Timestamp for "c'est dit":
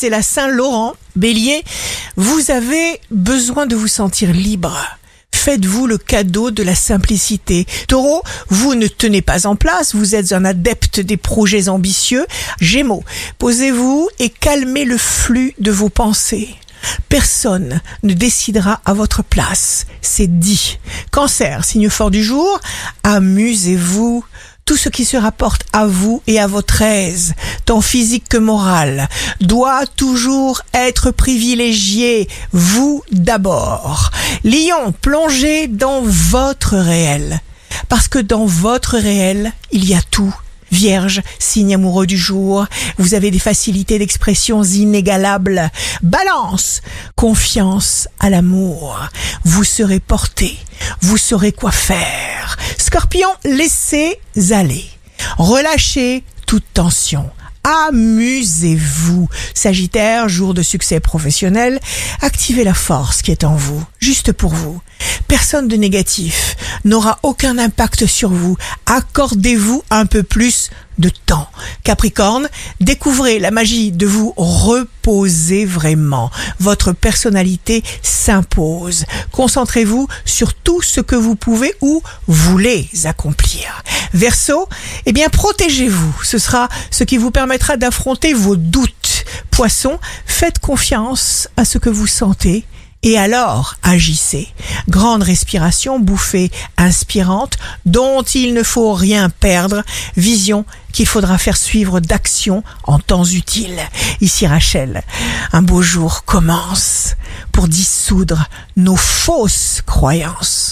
20.00-20.78